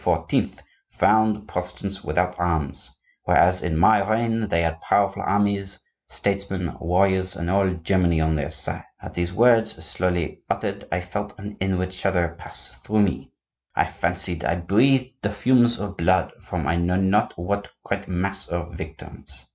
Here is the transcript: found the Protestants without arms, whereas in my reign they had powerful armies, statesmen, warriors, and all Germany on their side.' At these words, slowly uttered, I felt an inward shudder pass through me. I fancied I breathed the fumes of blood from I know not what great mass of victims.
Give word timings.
found 0.97 1.35
the 1.35 1.39
Protestants 1.41 2.03
without 2.03 2.33
arms, 2.39 2.89
whereas 3.25 3.61
in 3.61 3.77
my 3.77 4.01
reign 4.09 4.47
they 4.47 4.63
had 4.63 4.81
powerful 4.81 5.21
armies, 5.23 5.77
statesmen, 6.07 6.75
warriors, 6.79 7.35
and 7.35 7.51
all 7.51 7.69
Germany 7.69 8.19
on 8.19 8.33
their 8.35 8.49
side.' 8.49 8.81
At 8.99 9.13
these 9.13 9.31
words, 9.31 9.73
slowly 9.85 10.41
uttered, 10.49 10.85
I 10.91 11.01
felt 11.01 11.37
an 11.37 11.55
inward 11.59 11.93
shudder 11.93 12.33
pass 12.35 12.71
through 12.83 13.03
me. 13.03 13.29
I 13.75 13.85
fancied 13.85 14.43
I 14.43 14.55
breathed 14.55 15.11
the 15.21 15.29
fumes 15.29 15.77
of 15.77 15.97
blood 15.97 16.33
from 16.41 16.65
I 16.65 16.77
know 16.77 16.95
not 16.95 17.33
what 17.37 17.67
great 17.83 18.07
mass 18.07 18.47
of 18.47 18.73
victims. 18.73 19.45